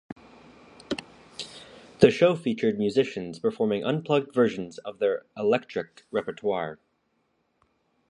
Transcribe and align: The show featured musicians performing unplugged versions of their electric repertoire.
The 1.99 2.09
show 2.09 2.35
featured 2.35 2.79
musicians 2.79 3.37
performing 3.37 3.85
unplugged 3.85 4.33
versions 4.33 4.79
of 4.79 4.97
their 4.97 5.27
electric 5.37 6.07
repertoire. 6.09 6.79